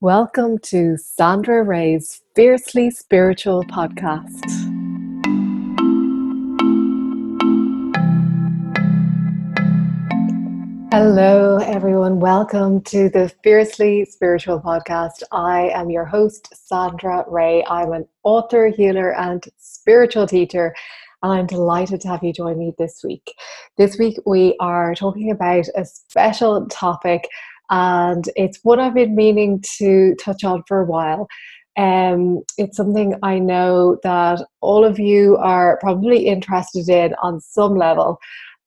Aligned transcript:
Welcome 0.00 0.58
to 0.58 0.96
Sandra 0.96 1.64
Ray's 1.64 2.22
Fiercely 2.36 2.88
Spiritual 2.88 3.64
podcast. 3.64 4.44
Hello, 10.92 11.56
everyone. 11.56 12.20
Welcome 12.20 12.82
to 12.82 13.08
the 13.08 13.28
Fiercely 13.42 14.04
Spiritual 14.04 14.60
podcast. 14.60 15.24
I 15.32 15.70
am 15.70 15.90
your 15.90 16.04
host, 16.04 16.48
Sandra 16.54 17.24
Ray. 17.26 17.64
I'm 17.68 17.90
an 17.90 18.06
author, 18.22 18.68
healer, 18.68 19.16
and 19.16 19.44
spiritual 19.56 20.28
teacher, 20.28 20.76
and 21.24 21.32
I'm 21.32 21.46
delighted 21.46 22.00
to 22.02 22.08
have 22.08 22.22
you 22.22 22.32
join 22.32 22.56
me 22.56 22.72
this 22.78 23.00
week. 23.02 23.34
This 23.76 23.98
week, 23.98 24.16
we 24.24 24.56
are 24.60 24.94
talking 24.94 25.32
about 25.32 25.66
a 25.74 25.84
special 25.84 26.68
topic 26.68 27.26
and 27.70 28.28
it's 28.36 28.60
what 28.62 28.78
I've 28.78 28.94
been 28.94 29.14
meaning 29.14 29.62
to 29.78 30.14
touch 30.16 30.44
on 30.44 30.62
for 30.66 30.80
a 30.80 30.86
while. 30.86 31.28
Um, 31.76 32.42
it's 32.56 32.76
something 32.76 33.14
I 33.22 33.38
know 33.38 33.98
that 34.02 34.44
all 34.60 34.84
of 34.84 34.98
you 34.98 35.36
are 35.36 35.78
probably 35.80 36.26
interested 36.26 36.88
in 36.88 37.14
on 37.22 37.40
some 37.40 37.76
level, 37.76 38.18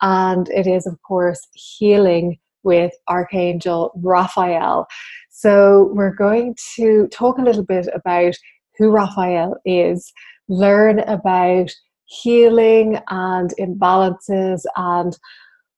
and 0.02 0.48
it 0.50 0.68
is, 0.68 0.88
of 0.88 1.02
course, 1.02 1.46
healing 1.54 2.40
with 2.64 2.94
Archangel 3.08 3.91
Raphael. 3.96 4.88
So, 5.30 5.91
we're 5.94 6.13
going 6.13 6.55
to 6.76 7.08
talk 7.08 7.38
a 7.38 7.44
little 7.44 7.66
bit 7.66 7.90
about 7.94 8.36
who 8.77 8.91
Raphael 8.91 9.58
is, 9.66 10.13
learn 10.48 10.99
about 10.99 11.72
healing 12.05 12.99
and 13.10 13.54
imbalances 13.60 14.62
and 14.76 15.18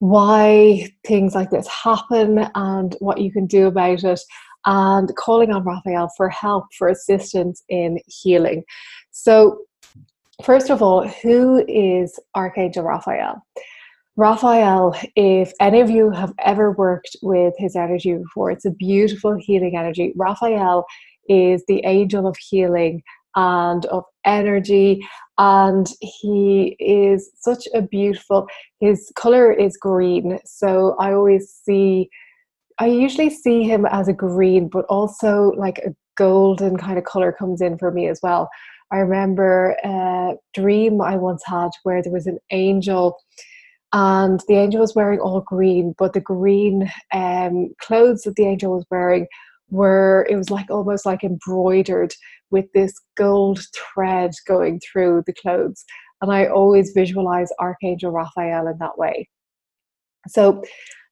why 0.03 0.85
things 1.07 1.33
like 1.33 1.49
this 1.49 1.65
happen 1.65 2.49
and 2.55 2.97
what 2.99 3.21
you 3.21 3.31
can 3.31 3.45
do 3.45 3.67
about 3.67 4.03
it, 4.03 4.19
and 4.65 5.15
calling 5.15 5.53
on 5.53 5.63
Raphael 5.63 6.09
for 6.17 6.27
help, 6.27 6.65
for 6.77 6.89
assistance 6.89 7.63
in 7.69 7.97
healing. 8.07 8.65
So, 9.11 9.59
first 10.43 10.69
of 10.69 10.81
all, 10.81 11.07
who 11.07 11.63
is 11.69 12.19
Archangel 12.35 12.83
Raphael? 12.83 13.41
Raphael, 14.17 14.93
if 15.15 15.53
any 15.61 15.79
of 15.79 15.89
you 15.89 16.09
have 16.11 16.33
ever 16.39 16.73
worked 16.73 17.15
with 17.21 17.53
his 17.57 17.77
energy 17.77 18.13
before, 18.13 18.51
it's 18.51 18.65
a 18.65 18.71
beautiful 18.71 19.37
healing 19.39 19.77
energy. 19.77 20.11
Raphael 20.17 20.83
is 21.29 21.63
the 21.69 21.81
angel 21.85 22.27
of 22.27 22.35
healing 22.49 23.01
and 23.37 23.85
of 23.85 24.03
energy 24.25 25.07
and 25.37 25.87
he 25.99 26.75
is 26.79 27.31
such 27.39 27.67
a 27.73 27.81
beautiful 27.81 28.47
his 28.79 29.11
color 29.15 29.51
is 29.51 29.77
green. 29.77 30.39
So 30.45 30.95
i 30.99 31.13
always 31.13 31.49
see 31.49 32.09
i 32.79 32.87
usually 32.87 33.29
see 33.29 33.63
him 33.63 33.85
as 33.85 34.07
a 34.07 34.13
green 34.13 34.69
but 34.69 34.85
also 34.85 35.51
like 35.57 35.79
a 35.79 35.95
golden 36.15 36.77
kind 36.77 36.97
of 36.97 37.03
color 37.05 37.31
comes 37.31 37.61
in 37.61 37.77
for 37.77 37.91
me 37.91 38.07
as 38.07 38.19
well. 38.21 38.49
I 38.91 38.97
remember 38.97 39.75
a 39.83 40.33
dream 40.53 41.01
i 41.01 41.15
once 41.15 41.43
had 41.45 41.69
where 41.83 42.03
there 42.03 42.13
was 42.13 42.27
an 42.27 42.39
angel 42.51 43.17
and 43.93 44.39
the 44.47 44.55
angel 44.55 44.81
was 44.81 44.95
wearing 44.95 45.19
all 45.19 45.41
green 45.41 45.95
but 45.97 46.13
the 46.13 46.19
green 46.19 46.91
um, 47.13 47.69
clothes 47.79 48.23
that 48.23 48.35
the 48.35 48.45
angel 48.45 48.73
was 48.73 48.85
wearing 48.91 49.27
were 49.73 50.27
it 50.29 50.35
was 50.35 50.49
like 50.49 50.69
almost 50.69 51.05
like 51.05 51.23
embroidered 51.23 52.13
with 52.51 52.65
this 52.73 52.93
gold 53.17 53.59
thread 53.75 54.31
going 54.47 54.79
through 54.79 55.23
the 55.25 55.33
clothes 55.33 55.83
and 56.21 56.31
i 56.31 56.45
always 56.45 56.91
visualize 56.91 57.49
archangel 57.59 58.11
raphael 58.11 58.67
in 58.67 58.77
that 58.79 58.97
way. 58.97 59.27
So 60.27 60.63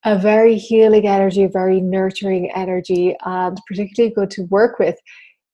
a 0.06 0.18
very 0.18 0.56
healing 0.58 1.08
energy 1.08 1.46
very 1.48 1.82
nurturing 1.82 2.52
energy 2.52 3.16
and 3.26 3.60
particularly 3.68 4.14
good 4.16 4.32
to 4.32 4.44
work 4.44 4.80
with. 4.80 4.98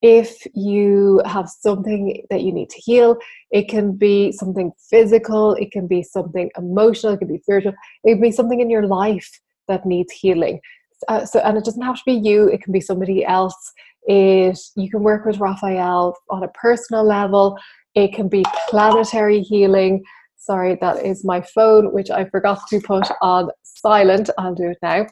If 0.00 0.46
you 0.54 1.20
have 1.26 1.48
something 1.48 2.24
that 2.30 2.42
you 2.42 2.52
need 2.52 2.70
to 2.70 2.80
heal 2.80 3.16
it 3.50 3.68
can 3.68 3.96
be 3.96 4.30
something 4.30 4.70
physical 4.90 5.54
it 5.54 5.72
can 5.72 5.86
be 5.88 6.02
something 6.02 6.50
emotional 6.56 7.14
it 7.14 7.18
can 7.18 7.28
be 7.28 7.38
spiritual 7.38 7.72
it 8.04 8.12
can 8.14 8.20
be 8.20 8.30
something 8.30 8.60
in 8.60 8.70
your 8.70 8.86
life 8.86 9.28
that 9.66 9.84
needs 9.84 10.12
healing 10.12 10.60
uh, 11.06 11.24
so 11.24 11.40
and 11.40 11.56
it 11.56 11.64
doesn't 11.64 11.82
have 11.82 11.96
to 11.96 12.02
be 12.04 12.12
you 12.12 12.48
it 12.48 12.62
can 12.62 12.72
be 12.72 12.80
somebody 12.80 13.24
else. 13.24 13.72
It 14.06 14.58
you 14.76 14.90
can 14.90 15.02
work 15.02 15.24
with 15.24 15.38
raphael 15.38 16.16
on 16.30 16.42
a 16.42 16.48
personal 16.48 17.04
level. 17.04 17.56
It 17.94 18.12
can 18.12 18.28
be 18.28 18.44
planetary 18.68 19.42
healing. 19.42 20.02
Sorry 20.36 20.76
that 20.80 21.04
is 21.04 21.24
my 21.24 21.40
phone 21.40 21.92
which 21.92 22.10
i 22.10 22.24
forgot 22.24 22.60
to 22.70 22.80
put 22.80 23.08
on 23.22 23.50
silent. 23.62 24.30
I'll 24.38 24.54
do 24.54 24.70
it 24.70 24.78
now. 24.82 25.06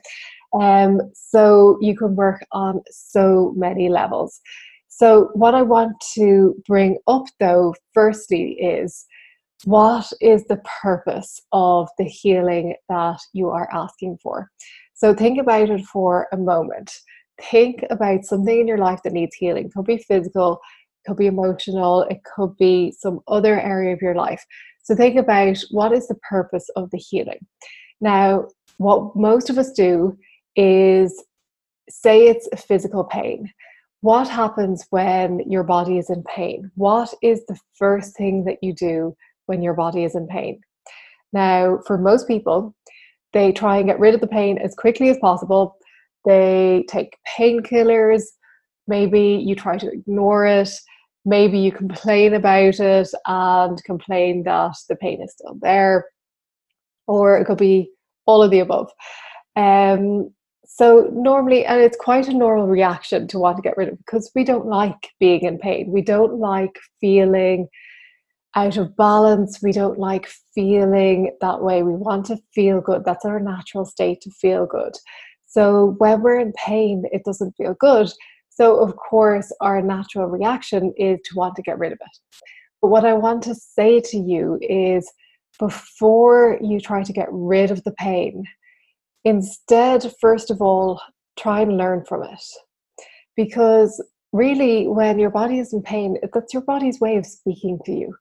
Um, 0.58 1.00
so 1.14 1.78
you 1.80 1.96
can 1.96 2.16
work 2.16 2.44
on 2.52 2.80
so 2.90 3.52
many 3.56 3.88
levels. 3.88 4.40
So 4.88 5.30
what 5.34 5.54
i 5.54 5.62
want 5.62 5.92
to 6.14 6.54
bring 6.66 6.98
up 7.06 7.24
though 7.38 7.74
firstly 7.92 8.52
is 8.52 9.06
what 9.64 10.10
is 10.20 10.44
the 10.44 10.60
purpose 10.82 11.40
of 11.52 11.88
the 11.98 12.04
healing 12.04 12.74
that 12.88 13.18
you 13.32 13.48
are 13.48 13.68
asking 13.72 14.18
for 14.22 14.50
so 14.96 15.14
think 15.14 15.38
about 15.38 15.68
it 15.68 15.84
for 15.84 16.26
a 16.32 16.38
moment. 16.38 16.90
Think 17.50 17.84
about 17.90 18.24
something 18.24 18.60
in 18.60 18.66
your 18.66 18.78
life 18.78 19.00
that 19.04 19.12
needs 19.12 19.36
healing. 19.36 19.66
It 19.66 19.74
could 19.74 19.84
be 19.84 19.98
physical, 19.98 20.54
it 21.04 21.08
could 21.08 21.18
be 21.18 21.26
emotional, 21.26 22.02
it 22.04 22.20
could 22.24 22.56
be 22.56 22.92
some 22.92 23.20
other 23.28 23.60
area 23.60 23.92
of 23.92 24.00
your 24.00 24.14
life. 24.14 24.42
So 24.82 24.94
think 24.94 25.16
about 25.16 25.58
what 25.70 25.92
is 25.92 26.08
the 26.08 26.14
purpose 26.28 26.68
of 26.76 26.90
the 26.90 26.98
healing. 26.98 27.46
Now, 28.00 28.48
what 28.78 29.14
most 29.14 29.50
of 29.50 29.58
us 29.58 29.70
do 29.72 30.16
is 30.56 31.22
say 31.90 32.26
it's 32.26 32.48
a 32.52 32.56
physical 32.56 33.04
pain. 33.04 33.52
What 34.00 34.28
happens 34.28 34.86
when 34.90 35.40
your 35.40 35.64
body 35.64 35.98
is 35.98 36.08
in 36.08 36.22
pain? 36.22 36.70
What 36.74 37.12
is 37.22 37.44
the 37.46 37.58
first 37.74 38.16
thing 38.16 38.44
that 38.44 38.58
you 38.62 38.72
do 38.72 39.14
when 39.44 39.60
your 39.60 39.74
body 39.74 40.04
is 40.04 40.14
in 40.14 40.26
pain? 40.26 40.60
Now, 41.32 41.80
for 41.86 41.98
most 41.98 42.26
people, 42.26 42.74
they 43.36 43.52
try 43.52 43.76
and 43.76 43.86
get 43.86 44.00
rid 44.00 44.14
of 44.14 44.22
the 44.22 44.26
pain 44.26 44.56
as 44.56 44.74
quickly 44.74 45.10
as 45.10 45.18
possible. 45.18 45.76
They 46.24 46.86
take 46.88 47.18
painkillers. 47.38 48.22
Maybe 48.88 49.42
you 49.44 49.54
try 49.54 49.76
to 49.76 49.92
ignore 49.92 50.46
it. 50.46 50.70
Maybe 51.26 51.58
you 51.58 51.70
complain 51.70 52.32
about 52.32 52.80
it 52.80 53.10
and 53.26 53.84
complain 53.84 54.44
that 54.44 54.76
the 54.88 54.96
pain 54.96 55.20
is 55.20 55.34
still 55.34 55.58
there. 55.60 56.06
Or 57.06 57.36
it 57.36 57.44
could 57.44 57.58
be 57.58 57.90
all 58.24 58.42
of 58.42 58.50
the 58.50 58.60
above. 58.60 58.90
Um, 59.54 60.30
so 60.64 61.10
normally, 61.12 61.66
and 61.66 61.80
it's 61.80 61.96
quite 61.98 62.28
a 62.28 62.32
normal 62.32 62.68
reaction 62.68 63.28
to 63.28 63.38
want 63.38 63.56
to 63.56 63.62
get 63.62 63.76
rid 63.76 63.88
of 63.88 63.98
because 63.98 64.30
we 64.34 64.44
don't 64.44 64.66
like 64.66 65.10
being 65.20 65.42
in 65.42 65.58
pain. 65.58 65.92
We 65.92 66.00
don't 66.00 66.38
like 66.40 66.78
feeling 67.00 67.68
out 68.56 68.78
of 68.78 68.96
balance. 68.96 69.60
We 69.62 69.70
don't 69.70 69.98
like 69.98 70.28
feeling 70.54 71.30
that 71.40 71.62
way. 71.62 71.82
We 71.82 71.94
want 71.94 72.26
to 72.26 72.38
feel 72.54 72.80
good. 72.80 73.04
That's 73.04 73.24
our 73.24 73.38
natural 73.38 73.84
state 73.84 74.22
to 74.22 74.30
feel 74.30 74.66
good. 74.66 74.94
So 75.46 75.94
when 75.98 76.22
we're 76.22 76.40
in 76.40 76.52
pain, 76.54 77.04
it 77.12 77.24
doesn't 77.24 77.54
feel 77.56 77.76
good. 77.78 78.10
So, 78.48 78.80
of 78.80 78.96
course, 78.96 79.52
our 79.60 79.82
natural 79.82 80.26
reaction 80.26 80.92
is 80.96 81.20
to 81.26 81.36
want 81.36 81.54
to 81.56 81.62
get 81.62 81.78
rid 81.78 81.92
of 81.92 81.98
it. 82.00 82.18
But 82.80 82.88
what 82.88 83.04
I 83.04 83.12
want 83.12 83.42
to 83.44 83.54
say 83.54 84.00
to 84.00 84.16
you 84.16 84.58
is 84.62 85.10
before 85.58 86.58
you 86.62 86.80
try 86.80 87.02
to 87.02 87.12
get 87.12 87.28
rid 87.30 87.70
of 87.70 87.84
the 87.84 87.92
pain, 87.92 88.44
instead, 89.24 90.10
first 90.20 90.50
of 90.50 90.62
all, 90.62 91.00
try 91.38 91.60
and 91.60 91.76
learn 91.76 92.04
from 92.06 92.22
it. 92.22 92.42
Because 93.36 94.02
really, 94.32 94.88
when 94.88 95.18
your 95.18 95.30
body 95.30 95.58
is 95.58 95.74
in 95.74 95.82
pain, 95.82 96.16
that's 96.32 96.54
your 96.54 96.62
body's 96.62 97.00
way 97.00 97.16
of 97.16 97.26
speaking 97.26 97.78
to 97.84 97.92
you. 97.92 98.14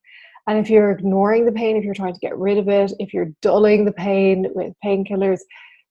And 0.47 0.59
if 0.59 0.69
you're 0.69 0.91
ignoring 0.91 1.45
the 1.45 1.51
pain, 1.51 1.75
if 1.75 1.83
you're 1.83 1.95
trying 1.95 2.13
to 2.13 2.19
get 2.19 2.38
rid 2.38 2.57
of 2.57 2.67
it, 2.69 2.94
if 3.00 3.13
you're 3.13 3.31
dulling 3.41 3.85
the 3.85 3.91
pain 3.91 4.47
with 4.53 4.73
painkillers, 4.83 5.39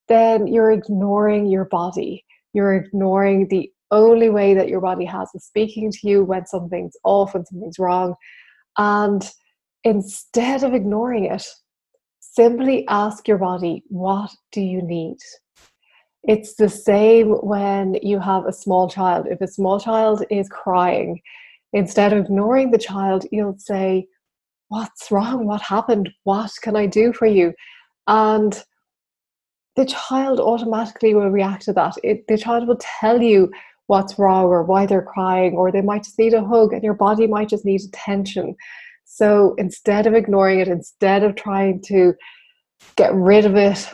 then 0.06 0.46
you're 0.46 0.70
ignoring 0.70 1.46
your 1.46 1.64
body. 1.64 2.24
You're 2.52 2.74
ignoring 2.74 3.48
the 3.48 3.70
only 3.90 4.30
way 4.30 4.54
that 4.54 4.68
your 4.68 4.80
body 4.80 5.04
has 5.04 5.28
of 5.34 5.42
speaking 5.42 5.90
to 5.90 5.98
you 6.08 6.24
when 6.24 6.46
something's 6.46 6.96
off, 7.04 7.34
when 7.34 7.44
something's 7.46 7.78
wrong. 7.78 8.14
And 8.78 9.28
instead 9.82 10.62
of 10.62 10.72
ignoring 10.72 11.24
it, 11.24 11.46
simply 12.20 12.86
ask 12.88 13.26
your 13.28 13.38
body, 13.38 13.82
what 13.88 14.30
do 14.52 14.60
you 14.60 14.82
need? 14.82 15.18
It's 16.22 16.54
the 16.54 16.68
same 16.68 17.30
when 17.42 17.94
you 18.02 18.18
have 18.18 18.46
a 18.46 18.52
small 18.52 18.88
child. 18.88 19.26
If 19.30 19.40
a 19.40 19.48
small 19.48 19.78
child 19.78 20.24
is 20.30 20.48
crying, 20.48 21.20
instead 21.72 22.12
of 22.12 22.24
ignoring 22.24 22.70
the 22.70 22.78
child, 22.78 23.26
you'll 23.30 23.58
say, 23.58 24.06
what's 24.68 25.10
wrong? 25.10 25.46
What 25.46 25.62
happened? 25.62 26.10
What 26.24 26.50
can 26.62 26.76
I 26.76 26.86
do 26.86 27.12
for 27.12 27.26
you? 27.26 27.52
And 28.06 28.62
the 29.76 29.84
child 29.84 30.40
automatically 30.40 31.14
will 31.14 31.30
react 31.30 31.64
to 31.64 31.72
that. 31.72 31.94
It, 32.02 32.26
the 32.28 32.38
child 32.38 32.68
will 32.68 32.78
tell 32.80 33.22
you 33.22 33.50
what's 33.86 34.18
wrong 34.18 34.46
or 34.46 34.62
why 34.62 34.86
they're 34.86 35.02
crying, 35.02 35.54
or 35.54 35.70
they 35.70 35.82
might 35.82 36.04
just 36.04 36.18
need 36.18 36.32
a 36.32 36.44
hug, 36.44 36.72
and 36.72 36.82
your 36.82 36.94
body 36.94 37.26
might 37.26 37.48
just 37.48 37.64
need 37.64 37.82
attention. 37.82 38.56
So 39.04 39.54
instead 39.58 40.06
of 40.06 40.14
ignoring 40.14 40.60
it, 40.60 40.68
instead 40.68 41.22
of 41.22 41.34
trying 41.34 41.82
to 41.82 42.14
get 42.96 43.14
rid 43.14 43.44
of 43.44 43.56
it, 43.56 43.92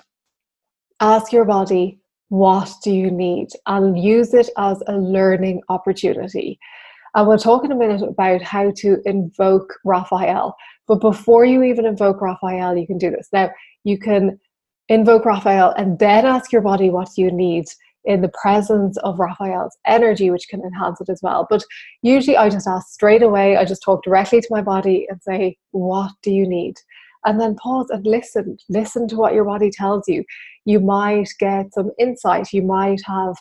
ask 1.00 1.32
your 1.32 1.44
body, 1.44 1.99
what 2.28 2.73
do 2.84 2.93
you 2.93 3.11
need? 3.11 3.49
And 3.66 3.99
use 3.99 4.32
it 4.34 4.49
as 4.56 4.82
a 4.87 4.96
learning 4.96 5.62
opportunity. 5.69 6.58
And 7.14 7.26
we'll 7.26 7.38
talk 7.38 7.64
in 7.64 7.72
a 7.72 7.76
minute 7.76 8.02
about 8.02 8.42
how 8.42 8.70
to 8.76 8.98
invoke 9.04 9.74
Raphael. 9.84 10.56
But 10.86 11.00
before 11.00 11.44
you 11.44 11.62
even 11.62 11.86
invoke 11.86 12.20
Raphael, 12.20 12.76
you 12.76 12.86
can 12.86 12.98
do 12.98 13.10
this. 13.10 13.28
Now, 13.32 13.50
you 13.84 13.98
can 13.98 14.38
invoke 14.88 15.24
Raphael 15.24 15.72
and 15.76 15.98
then 15.98 16.26
ask 16.26 16.52
your 16.52 16.62
body 16.62 16.90
what 16.90 17.10
you 17.16 17.30
need 17.30 17.66
in 18.04 18.22
the 18.22 18.32
presence 18.40 18.96
of 18.98 19.18
Raphael's 19.18 19.76
energy, 19.86 20.30
which 20.30 20.48
can 20.48 20.62
enhance 20.62 21.00
it 21.00 21.08
as 21.08 21.20
well. 21.22 21.46
But 21.48 21.62
usually 22.02 22.36
I 22.36 22.48
just 22.48 22.66
ask 22.66 22.88
straight 22.88 23.22
away, 23.22 23.56
I 23.56 23.64
just 23.64 23.82
talk 23.82 24.02
directly 24.02 24.40
to 24.40 24.48
my 24.50 24.62
body 24.62 25.06
and 25.08 25.22
say, 25.22 25.56
What 25.72 26.12
do 26.22 26.30
you 26.30 26.48
need? 26.48 26.76
And 27.24 27.40
then 27.40 27.54
pause 27.56 27.90
and 27.90 28.06
listen. 28.06 28.56
Listen 28.68 29.06
to 29.08 29.16
what 29.16 29.34
your 29.34 29.44
body 29.44 29.70
tells 29.70 30.08
you. 30.08 30.24
You 30.64 30.80
might 30.80 31.28
get 31.38 31.74
some 31.74 31.90
insight. 31.98 32.52
You 32.52 32.62
might 32.62 33.00
have 33.04 33.36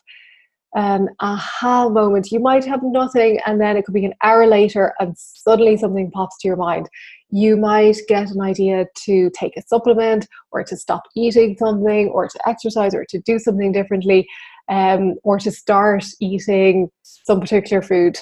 an 0.75 1.10
aha 1.19 1.89
moment. 1.89 2.31
You 2.31 2.39
might 2.39 2.66
have 2.66 2.81
nothing, 2.83 3.39
and 3.45 3.60
then 3.60 3.77
it 3.77 3.86
could 3.86 3.94
be 3.94 4.06
an 4.06 4.13
hour 4.24 4.45
later, 4.48 4.94
and 5.00 5.18
suddenly 5.18 5.77
something 5.77 6.12
pops 6.12 6.38
to 6.39 6.48
your 6.48 6.57
mind. 6.57 6.89
You 7.31 7.57
might 7.57 7.98
get 8.07 8.31
an 8.31 8.42
idea 8.42 8.86
to 9.06 9.30
take 9.33 9.57
a 9.57 9.62
supplement, 9.63 10.27
or 10.51 10.63
to 10.63 10.77
stop 10.77 11.04
eating 11.16 11.56
something, 11.57 12.10
or 12.10 12.27
to 12.27 12.39
exercise, 12.48 12.94
or 12.94 13.06
to 13.10 13.19
do 13.19 13.39
something 13.39 13.71
differently, 13.71 14.27
um, 14.69 15.16
or 15.24 15.39
to 15.39 15.51
start 15.51 16.06
eating 16.19 16.89
some 17.04 17.39
particular 17.39 17.81
food. 17.81 18.19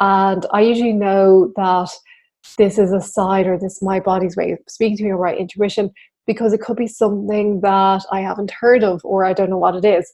And 0.00 0.46
I 0.52 0.62
usually 0.62 0.94
know 0.94 1.52
that 1.56 1.90
this 2.56 2.78
is 2.78 2.92
a 2.92 3.00
side 3.00 3.46
or 3.46 3.58
this 3.58 3.76
is 3.76 3.82
my 3.82 4.00
body's 4.00 4.36
way 4.36 4.52
of 4.52 4.58
speaking 4.66 4.96
to 4.96 5.04
me 5.04 5.10
or 5.10 5.22
my 5.22 5.34
intuition 5.34 5.90
because 6.26 6.52
it 6.52 6.60
could 6.60 6.76
be 6.76 6.86
something 6.86 7.60
that 7.60 8.02
I 8.10 8.20
haven't 8.20 8.50
heard 8.50 8.82
of 8.82 9.00
or 9.04 9.24
I 9.24 9.32
don't 9.32 9.50
know 9.50 9.58
what 9.58 9.76
it 9.76 9.84
is. 9.84 10.10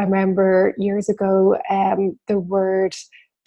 I 0.00 0.04
remember 0.04 0.74
years 0.78 1.08
ago 1.08 1.56
um, 1.68 2.18
the 2.26 2.38
word 2.38 2.94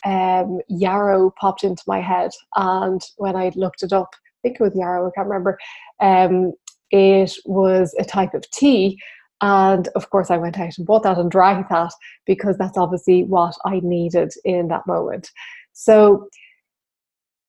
um, 0.05 0.59
yarrow 0.69 1.33
popped 1.39 1.63
into 1.63 1.83
my 1.87 1.99
head, 1.99 2.31
and 2.55 3.01
when 3.17 3.35
I 3.35 3.51
looked 3.55 3.83
it 3.83 3.93
up, 3.93 4.09
I 4.13 4.37
think 4.43 4.57
it 4.59 4.63
was 4.63 4.75
yarrow, 4.75 5.07
I 5.07 5.11
can't 5.15 5.27
remember. 5.27 5.57
Um, 5.99 6.53
it 6.91 7.33
was 7.45 7.95
a 7.97 8.03
type 8.03 8.33
of 8.33 8.49
tea, 8.51 8.99
and 9.41 9.87
of 9.95 10.09
course, 10.09 10.29
I 10.29 10.37
went 10.37 10.59
out 10.59 10.77
and 10.77 10.85
bought 10.85 11.03
that 11.03 11.17
and 11.17 11.31
drank 11.31 11.69
that 11.69 11.91
because 12.25 12.57
that's 12.57 12.77
obviously 12.77 13.23
what 13.23 13.55
I 13.65 13.79
needed 13.81 14.31
in 14.45 14.67
that 14.67 14.85
moment. 14.85 15.31
So, 15.73 16.27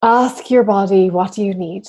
ask 0.02 0.50
your 0.50 0.64
body 0.64 1.10
what 1.10 1.34
do 1.34 1.44
you 1.44 1.54
need 1.54 1.84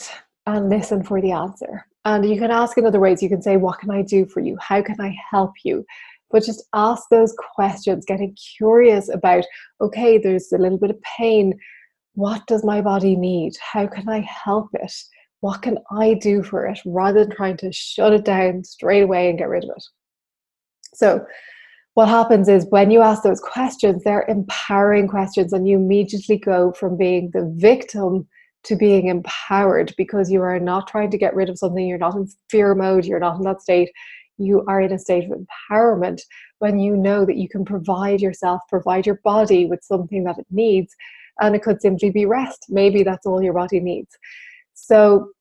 and 0.46 0.70
listen 0.70 1.04
for 1.04 1.22
the 1.22 1.32
answer. 1.32 1.86
And 2.04 2.24
you 2.30 2.40
can 2.40 2.52
ask 2.52 2.78
in 2.78 2.86
other 2.86 3.00
ways. 3.00 3.24
You 3.24 3.30
can 3.30 3.42
say, 3.42 3.58
What 3.58 3.80
can 3.80 3.90
I 3.90 4.02
do 4.02 4.26
for 4.26 4.42
you? 4.42 4.58
How 4.60 4.82
can 4.82 5.00
I 5.00 5.16
help 5.32 5.54
you? 5.64 5.86
But 6.32 6.44
just 6.44 6.64
ask 6.74 7.04
those 7.10 7.36
questions, 7.56 8.06
getting 8.06 8.36
curious 8.58 9.10
about, 9.10 9.46
okay, 9.82 10.18
there's 10.18 10.52
a 10.52 10.58
little 10.58 10.78
bit 10.78 10.92
of 10.92 11.02
pain. 11.02 11.58
What 12.14 12.46
does 12.48 12.64
my 12.64 12.82
body 12.82 13.16
need? 13.16 13.54
How 13.62 13.88
can 13.88 14.10
I 14.10 14.20
help 14.22 14.70
it? 14.74 14.94
What 15.42 15.62
can 15.62 15.78
I 15.92 16.16
do 16.16 16.44
for 16.44 16.66
it 16.66 16.80
rather 16.86 17.26
than 17.26 17.36
trying 17.36 17.58
to 17.58 17.72
shut 17.72 18.14
it 18.14 18.26
down 18.26 18.64
straight 18.64 19.04
away 19.04 19.30
and 19.30 19.38
get 19.38 19.50
rid 19.50 19.64
of 19.64 19.70
it? 19.76 19.84
So, 20.94 21.26
what 21.94 22.10
happens 22.10 22.50
is 22.50 22.66
when 22.70 22.92
you 22.92 23.02
ask 23.02 23.24
those 23.24 23.40
questions, 23.40 24.04
they're 24.04 24.26
empowering 24.28 25.08
questions, 25.08 25.54
and 25.54 25.68
you 25.68 25.78
immediately 25.78 26.38
go 26.38 26.74
from 26.74 26.98
being 26.98 27.32
the 27.34 27.50
victim 27.56 28.28
to 28.66 28.76
being 28.76 29.08
empowered 29.08 29.94
because 29.98 30.30
you 30.30 30.42
are 30.42 30.60
not 30.60 30.88
trying 30.88 31.12
to 31.12 31.18
get 31.18 31.36
rid 31.36 31.50
of 31.50 31.58
something, 31.58 31.88
you're 31.88 31.98
not 31.98 32.16
in 32.16 32.28
fear 32.50 32.76
mode, 32.76 33.06
you're 33.06 33.20
not 33.20 33.38
in 33.38 33.44
that 33.44 33.62
state, 33.62 33.90
you 34.38 34.64
are 34.68 34.82
in 34.82 34.92
a 34.92 35.00
state 35.00 35.30
of 35.30 35.38
empowerment 35.38 36.22
when 36.60 36.80
you 36.80 36.96
know 36.96 37.26
that 37.26 37.38
you 37.38 37.48
can 37.48 37.66
provide 37.66 38.22
yourself, 38.22 38.62
provide 38.70 39.06
your 39.06 39.20
body 39.24 39.66
with 39.66 39.84
something 39.84 40.24
that 40.24 40.38
it 40.38 40.48
needs. 40.50 40.94
And 41.42 41.56
it 41.56 41.64
could 41.64 41.82
simply 41.82 42.10
be 42.12 42.26
rest. 42.26 42.66
Maybe 42.70 43.04
that's 43.04 43.26
all 43.26 43.44
your 43.44 43.54
body 43.54 43.80
needs. 43.80 44.18
So, 44.74 45.32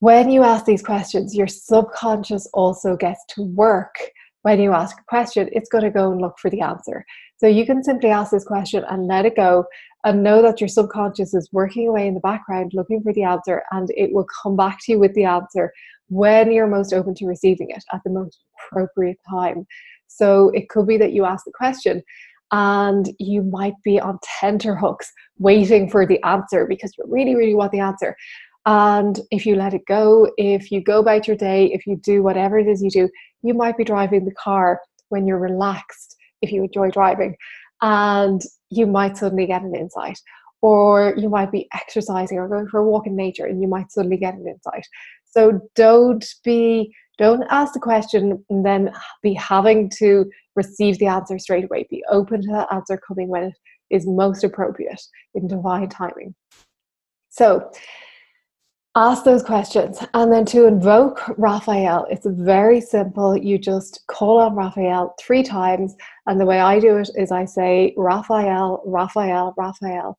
when 0.00 0.30
you 0.30 0.42
ask 0.42 0.64
these 0.64 0.82
questions, 0.82 1.36
your 1.36 1.46
subconscious 1.46 2.46
also 2.54 2.96
gets 2.96 3.22
to 3.34 3.42
work. 3.42 3.94
When 4.42 4.58
you 4.58 4.72
ask 4.72 4.96
a 4.98 5.04
question, 5.04 5.50
it's 5.52 5.68
going 5.68 5.84
to 5.84 5.90
go 5.90 6.10
and 6.10 6.20
look 6.22 6.38
for 6.38 6.48
the 6.48 6.62
answer. 6.62 7.04
So, 7.40 7.46
you 7.46 7.64
can 7.64 7.82
simply 7.82 8.10
ask 8.10 8.32
this 8.32 8.44
question 8.44 8.84
and 8.90 9.06
let 9.06 9.24
it 9.24 9.34
go 9.34 9.64
and 10.04 10.22
know 10.22 10.42
that 10.42 10.60
your 10.60 10.68
subconscious 10.68 11.32
is 11.32 11.48
working 11.52 11.88
away 11.88 12.06
in 12.06 12.12
the 12.12 12.20
background 12.20 12.72
looking 12.74 13.02
for 13.02 13.14
the 13.14 13.22
answer 13.22 13.62
and 13.70 13.88
it 13.96 14.12
will 14.12 14.26
come 14.42 14.56
back 14.56 14.78
to 14.82 14.92
you 14.92 14.98
with 14.98 15.14
the 15.14 15.24
answer 15.24 15.72
when 16.08 16.52
you're 16.52 16.66
most 16.66 16.92
open 16.92 17.14
to 17.14 17.24
receiving 17.24 17.70
it 17.70 17.82
at 17.94 18.02
the 18.04 18.10
most 18.10 18.40
appropriate 18.68 19.16
time. 19.26 19.66
So 20.06 20.50
it 20.50 20.68
could 20.68 20.86
be 20.86 20.98
that 20.98 21.12
you 21.12 21.24
ask 21.24 21.46
the 21.46 21.52
question 21.52 22.02
and 22.52 23.08
you 23.18 23.42
might 23.42 23.80
be 23.84 23.98
on 23.98 24.18
tenterhooks 24.40 25.10
waiting 25.38 25.88
for 25.88 26.04
the 26.04 26.22
answer 26.22 26.66
because 26.66 26.92
you 26.98 27.04
really, 27.08 27.36
really 27.36 27.54
want 27.54 27.72
the 27.72 27.80
answer. 27.80 28.16
And 28.66 29.18
if 29.30 29.46
you 29.46 29.54
let 29.56 29.72
it 29.72 29.86
go, 29.86 30.30
if 30.36 30.70
you 30.70 30.82
go 30.82 30.98
about 30.98 31.26
your 31.26 31.36
day, 31.36 31.72
if 31.72 31.86
you 31.86 31.96
do 31.96 32.22
whatever 32.22 32.58
it 32.58 32.66
is 32.66 32.82
you 32.82 32.90
do, 32.90 33.08
you 33.42 33.54
might 33.54 33.78
be 33.78 33.84
driving 33.84 34.26
the 34.26 34.34
car 34.34 34.80
when 35.08 35.26
you're 35.26 35.38
relaxed, 35.38 36.16
if 36.42 36.52
you 36.52 36.64
enjoy 36.64 36.90
driving, 36.90 37.36
and 37.82 38.42
you 38.70 38.86
might 38.86 39.16
suddenly 39.16 39.46
get 39.46 39.62
an 39.62 39.74
insight. 39.74 40.18
Or 40.62 41.14
you 41.16 41.30
might 41.30 41.50
be 41.50 41.68
exercising 41.74 42.36
or 42.36 42.46
going 42.46 42.68
for 42.68 42.80
a 42.80 42.86
walk 42.86 43.06
in 43.06 43.16
nature 43.16 43.46
and 43.46 43.62
you 43.62 43.66
might 43.66 43.90
suddenly 43.90 44.18
get 44.18 44.34
an 44.34 44.46
insight. 44.46 44.86
So 45.24 45.58
don't 45.74 46.22
be 46.44 46.94
don't 47.16 47.44
ask 47.50 47.74
the 47.74 47.80
question 47.80 48.44
and 48.48 48.64
then 48.64 48.92
be 49.22 49.34
having 49.34 49.90
to 49.98 50.30
receive 50.56 50.98
the 50.98 51.06
answer 51.06 51.38
straight 51.38 51.64
away. 51.64 51.86
Be 51.90 52.02
open 52.10 52.42
to 52.42 52.48
that 52.52 52.72
answer 52.72 52.98
coming 53.06 53.28
when 53.28 53.44
it 53.44 53.54
is 53.90 54.06
most 54.06 54.42
appropriate 54.42 55.00
in 55.34 55.46
divine 55.46 55.88
timing. 55.88 56.34
So 57.28 57.70
ask 58.96 59.22
those 59.24 59.42
questions 59.42 60.04
and 60.14 60.32
then 60.32 60.44
to 60.44 60.66
invoke 60.66 61.22
Raphael, 61.38 62.06
it's 62.10 62.26
very 62.26 62.80
simple. 62.80 63.36
You 63.36 63.56
just 63.56 64.02
call 64.08 64.38
on 64.38 64.56
Raphael 64.56 65.14
three 65.20 65.44
times. 65.44 65.94
And 66.26 66.40
the 66.40 66.46
way 66.46 66.58
I 66.58 66.80
do 66.80 66.96
it 66.96 67.10
is 67.14 67.30
I 67.30 67.44
say, 67.44 67.94
Raphael, 67.96 68.82
Raphael, 68.84 69.54
Raphael, 69.56 70.16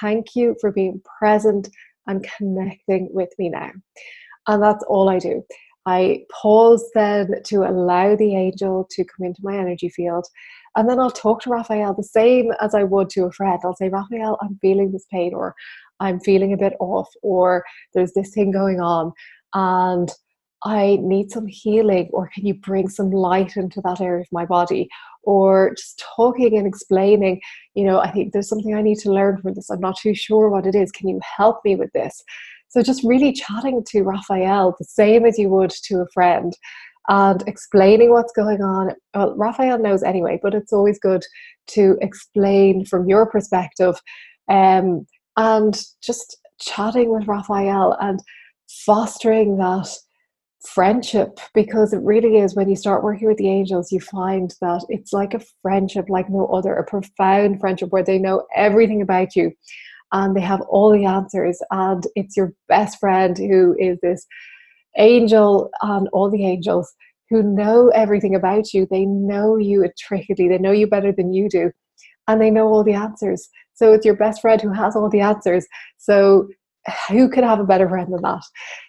thank 0.00 0.36
you 0.36 0.54
for 0.60 0.70
being 0.70 1.00
present 1.18 1.70
and 2.06 2.26
connecting 2.36 3.08
with 3.12 3.30
me 3.38 3.48
now. 3.48 3.70
And 4.46 4.62
that's 4.62 4.84
all 4.88 5.08
I 5.08 5.18
do. 5.18 5.42
I 5.86 6.24
pause 6.30 6.88
then 6.94 7.42
to 7.46 7.64
allow 7.64 8.14
the 8.14 8.36
angel 8.36 8.86
to 8.90 9.04
come 9.04 9.26
into 9.26 9.40
my 9.42 9.56
energy 9.56 9.88
field. 9.88 10.26
And 10.76 10.88
then 10.88 11.00
I'll 11.00 11.10
talk 11.10 11.42
to 11.42 11.50
Raphael 11.50 11.94
the 11.94 12.02
same 12.02 12.52
as 12.60 12.74
I 12.74 12.84
would 12.84 13.10
to 13.10 13.24
a 13.24 13.32
friend. 13.32 13.58
I'll 13.64 13.76
say, 13.76 13.88
Raphael, 13.88 14.38
I'm 14.40 14.58
feeling 14.60 14.92
this 14.92 15.06
pain, 15.10 15.34
or 15.34 15.54
I'm 16.00 16.20
feeling 16.20 16.52
a 16.52 16.56
bit 16.56 16.74
off, 16.80 17.08
or 17.22 17.64
there's 17.94 18.12
this 18.12 18.32
thing 18.34 18.50
going 18.50 18.80
on, 18.80 19.12
and 19.54 20.10
I 20.64 20.98
need 21.00 21.30
some 21.30 21.46
healing, 21.46 22.08
or 22.12 22.30
can 22.32 22.46
you 22.46 22.54
bring 22.54 22.88
some 22.88 23.10
light 23.10 23.56
into 23.56 23.80
that 23.82 24.00
area 24.00 24.20
of 24.22 24.28
my 24.32 24.46
body? 24.46 24.88
Or 25.24 25.74
just 25.76 26.02
talking 26.16 26.56
and 26.56 26.66
explaining, 26.66 27.40
you 27.74 27.84
know, 27.84 27.98
I 28.00 28.10
think 28.10 28.32
there's 28.32 28.48
something 28.48 28.74
I 28.74 28.82
need 28.82 28.98
to 28.98 29.12
learn 29.12 29.38
from 29.38 29.54
this. 29.54 29.70
I'm 29.70 29.80
not 29.80 29.96
too 29.96 30.14
sure 30.14 30.48
what 30.48 30.66
it 30.66 30.74
is. 30.74 30.90
Can 30.92 31.08
you 31.08 31.20
help 31.36 31.60
me 31.64 31.76
with 31.76 31.92
this? 31.92 32.22
So 32.68 32.82
just 32.82 33.04
really 33.04 33.32
chatting 33.32 33.84
to 33.88 34.02
Raphael 34.02 34.74
the 34.78 34.84
same 34.84 35.26
as 35.26 35.38
you 35.38 35.48
would 35.50 35.70
to 35.84 36.00
a 36.00 36.06
friend 36.14 36.56
and 37.08 37.42
explaining 37.46 38.10
what's 38.10 38.32
going 38.32 38.62
on. 38.62 38.92
Well, 39.14 39.34
Raphael 39.36 39.78
knows 39.78 40.02
anyway, 40.02 40.40
but 40.42 40.54
it's 40.54 40.72
always 40.72 40.98
good 40.98 41.22
to 41.68 41.98
explain 42.00 42.84
from 42.84 43.08
your 43.08 43.26
perspective 43.26 43.96
um, 44.48 45.06
and 45.36 45.80
just 46.02 46.38
chatting 46.60 47.10
with 47.10 47.26
Raphael 47.26 47.96
and 48.00 48.20
fostering 48.68 49.56
that 49.58 49.88
friendship 50.66 51.40
because 51.54 51.92
it 51.92 52.00
really 52.02 52.38
is 52.38 52.54
when 52.54 52.68
you 52.68 52.76
start 52.76 53.02
working 53.02 53.26
with 53.26 53.36
the 53.36 53.48
angels 53.48 53.90
you 53.90 53.98
find 53.98 54.54
that 54.60 54.84
it's 54.88 55.12
like 55.12 55.34
a 55.34 55.42
friendship 55.60 56.04
like 56.08 56.30
no 56.30 56.46
other 56.46 56.74
a 56.74 56.84
profound 56.84 57.58
friendship 57.58 57.90
where 57.90 58.04
they 58.04 58.16
know 58.16 58.46
everything 58.54 59.02
about 59.02 59.34
you 59.34 59.50
and 60.12 60.36
they 60.36 60.40
have 60.40 60.60
all 60.62 60.92
the 60.92 61.04
answers 61.04 61.60
and 61.72 62.06
it's 62.14 62.36
your 62.36 62.52
best 62.68 63.00
friend 63.00 63.36
who 63.38 63.74
is 63.78 63.98
this 64.02 64.24
angel 64.96 65.70
and 65.82 66.08
all 66.12 66.30
the 66.30 66.46
angels 66.46 66.92
who 67.30 67.42
know 67.42 67.88
everything 67.94 68.34
about 68.34 68.74
you. 68.74 68.86
They 68.90 69.06
know 69.06 69.56
you 69.56 69.82
intricately. 69.82 70.48
They 70.48 70.58
know 70.58 70.70
you 70.70 70.86
better 70.86 71.12
than 71.12 71.32
you 71.32 71.48
do 71.48 71.72
and 72.28 72.40
they 72.40 72.50
know 72.50 72.68
all 72.68 72.84
the 72.84 72.94
answers 72.94 73.48
so 73.74 73.92
it's 73.92 74.06
your 74.06 74.16
best 74.16 74.40
friend 74.40 74.60
who 74.60 74.72
has 74.72 74.96
all 74.96 75.08
the 75.08 75.20
answers 75.20 75.66
so 75.98 76.48
who 77.08 77.28
could 77.28 77.44
have 77.44 77.60
a 77.60 77.64
better 77.64 77.88
friend 77.88 78.12
than 78.12 78.22
that 78.22 78.42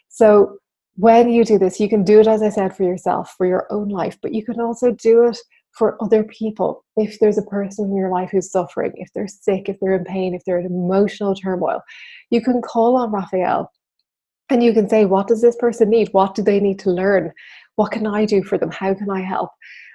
so 0.09 0.57
when 0.95 1.29
you 1.29 1.43
do 1.43 1.57
this 1.57 1.79
you 1.79 1.89
can 1.89 2.03
do 2.03 2.19
it 2.19 2.27
as 2.27 2.41
i 2.41 2.49
said 2.49 2.75
for 2.75 2.83
yourself 2.83 3.33
for 3.37 3.45
your 3.45 3.67
own 3.71 3.89
life 3.89 4.17
but 4.21 4.33
you 4.33 4.43
can 4.43 4.59
also 4.59 4.91
do 4.91 5.23
it 5.23 5.37
for 5.73 6.01
other 6.01 6.23
people. 6.23 6.85
If 6.95 7.19
there's 7.19 7.37
a 7.37 7.43
person 7.43 7.85
in 7.85 7.95
your 7.95 8.11
life 8.11 8.29
who's 8.31 8.51
suffering, 8.51 8.93
if 8.95 9.11
they're 9.13 9.27
sick, 9.27 9.67
if 9.67 9.79
they're 9.79 9.95
in 9.95 10.05
pain, 10.05 10.33
if 10.33 10.43
they're 10.45 10.59
in 10.59 10.67
emotional 10.67 11.35
turmoil, 11.35 11.81
you 12.29 12.41
can 12.41 12.61
call 12.61 12.95
on 12.95 13.11
Raphael 13.11 13.71
and 14.49 14.63
you 14.63 14.73
can 14.73 14.87
say, 14.87 15.05
What 15.05 15.27
does 15.27 15.41
this 15.41 15.55
person 15.55 15.89
need? 15.89 16.09
What 16.11 16.35
do 16.35 16.43
they 16.43 16.59
need 16.59 16.79
to 16.79 16.91
learn? 16.91 17.31
What 17.75 17.91
can 17.91 18.05
I 18.05 18.25
do 18.25 18.43
for 18.43 18.57
them? 18.57 18.71
How 18.71 18.93
can 18.93 19.09
I 19.09 19.21
help? 19.21 19.49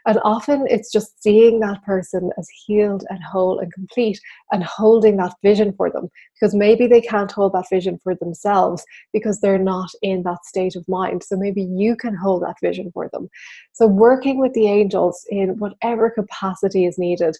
And 0.08 0.18
often 0.24 0.66
it's 0.70 0.90
just 0.90 1.22
seeing 1.22 1.60
that 1.60 1.84
person 1.84 2.30
as 2.38 2.48
healed 2.64 3.04
and 3.10 3.22
whole 3.22 3.58
and 3.58 3.70
complete 3.74 4.18
and 4.50 4.64
holding 4.64 5.18
that 5.18 5.34
vision 5.42 5.74
for 5.76 5.90
them 5.90 6.08
because 6.34 6.54
maybe 6.54 6.86
they 6.86 7.02
can't 7.02 7.30
hold 7.30 7.52
that 7.52 7.68
vision 7.68 8.00
for 8.02 8.14
themselves 8.14 8.82
because 9.12 9.40
they're 9.40 9.58
not 9.58 9.90
in 10.00 10.22
that 10.22 10.46
state 10.46 10.76
of 10.76 10.88
mind. 10.88 11.22
So 11.22 11.36
maybe 11.36 11.62
you 11.62 11.94
can 11.94 12.16
hold 12.16 12.42
that 12.42 12.56
vision 12.62 12.90
for 12.94 13.10
them. 13.12 13.28
So 13.74 13.86
working 13.86 14.40
with 14.40 14.54
the 14.54 14.68
angels 14.68 15.26
in 15.28 15.58
whatever 15.58 16.08
capacity 16.08 16.86
is 16.86 16.98
needed 16.98 17.36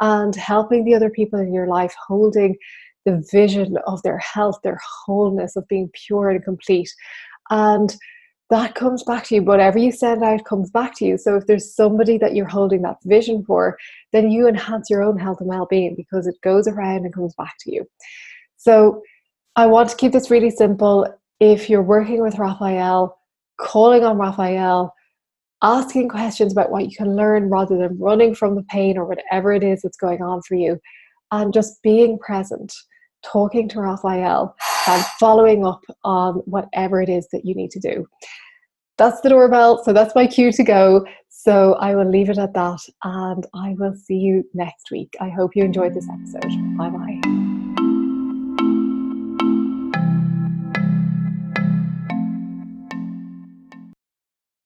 and 0.00 0.34
helping 0.34 0.84
the 0.84 0.96
other 0.96 1.10
people 1.10 1.38
in 1.38 1.54
your 1.54 1.68
life 1.68 1.94
holding 2.08 2.56
the 3.04 3.24
vision 3.30 3.78
of 3.86 4.02
their 4.02 4.18
health, 4.18 4.58
their 4.64 4.80
wholeness, 5.06 5.54
of 5.54 5.68
being 5.68 5.88
pure 5.94 6.30
and 6.30 6.42
complete. 6.42 6.92
And 7.50 7.96
that 8.50 8.74
comes 8.74 9.02
back 9.02 9.24
to 9.24 9.34
you. 9.34 9.42
Whatever 9.42 9.78
you 9.78 9.92
send 9.92 10.22
out 10.22 10.44
comes 10.44 10.70
back 10.70 10.94
to 10.96 11.04
you. 11.04 11.18
So 11.18 11.36
if 11.36 11.46
there's 11.46 11.74
somebody 11.74 12.16
that 12.18 12.34
you're 12.34 12.46
holding 12.46 12.82
that 12.82 12.96
vision 13.04 13.44
for, 13.44 13.76
then 14.12 14.30
you 14.30 14.48
enhance 14.48 14.88
your 14.88 15.02
own 15.02 15.18
health 15.18 15.40
and 15.40 15.48
well-being 15.48 15.94
because 15.96 16.26
it 16.26 16.40
goes 16.42 16.66
around 16.66 17.04
and 17.04 17.14
comes 17.14 17.34
back 17.34 17.54
to 17.60 17.74
you. 17.74 17.84
So 18.56 19.02
I 19.56 19.66
want 19.66 19.90
to 19.90 19.96
keep 19.96 20.12
this 20.12 20.30
really 20.30 20.50
simple. 20.50 21.06
If 21.40 21.68
you're 21.68 21.82
working 21.82 22.22
with 22.22 22.38
Raphael, 22.38 23.18
calling 23.60 24.04
on 24.04 24.16
Raphael, 24.18 24.94
asking 25.62 26.08
questions 26.08 26.52
about 26.52 26.70
what 26.70 26.88
you 26.88 26.96
can 26.96 27.16
learn 27.16 27.50
rather 27.50 27.76
than 27.76 27.98
running 27.98 28.34
from 28.34 28.54
the 28.54 28.62
pain 28.64 28.96
or 28.96 29.04
whatever 29.04 29.52
it 29.52 29.62
is 29.62 29.82
that's 29.82 29.96
going 29.96 30.22
on 30.22 30.40
for 30.42 30.54
you, 30.54 30.80
and 31.32 31.52
just 31.52 31.82
being 31.82 32.18
present, 32.18 32.72
talking 33.22 33.68
to 33.68 33.80
Raphael, 33.80 34.54
and 34.88 35.04
following 35.20 35.66
up 35.66 35.82
on 36.04 36.34
whatever 36.46 37.00
it 37.00 37.08
is 37.08 37.28
that 37.32 37.44
you 37.44 37.54
need 37.54 37.70
to 37.72 37.80
do. 37.80 38.06
That's 38.96 39.20
the 39.20 39.28
doorbell, 39.28 39.84
so 39.84 39.92
that's 39.92 40.14
my 40.14 40.26
cue 40.26 40.50
to 40.50 40.64
go. 40.64 41.06
So 41.28 41.74
I 41.74 41.94
will 41.94 42.10
leave 42.10 42.30
it 42.30 42.38
at 42.38 42.54
that, 42.54 42.80
and 43.04 43.46
I 43.54 43.76
will 43.78 43.94
see 43.94 44.16
you 44.16 44.44
next 44.54 44.90
week. 44.90 45.14
I 45.20 45.28
hope 45.28 45.54
you 45.54 45.62
enjoyed 45.62 45.94
this 45.94 46.08
episode. 46.10 46.76
Bye 46.76 46.90
bye. 46.90 47.47